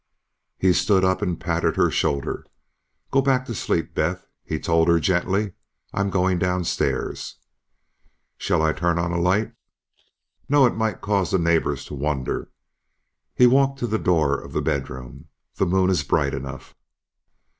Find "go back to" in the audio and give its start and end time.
3.11-3.53